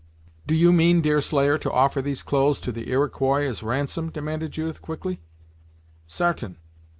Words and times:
"Do 0.47 0.55
you 0.55 0.73
mean, 0.73 1.01
Deerslayer, 1.01 1.59
to 1.59 1.71
offer 1.71 2.01
these 2.01 2.23
clothes 2.23 2.59
to 2.61 2.71
the 2.71 2.89
Iroquois 2.89 3.45
as 3.47 3.61
ransom?" 3.61 4.09
demanded 4.09 4.51
Judith, 4.51 4.81
quickly. 4.81 5.21
"Sartain. 6.07 6.57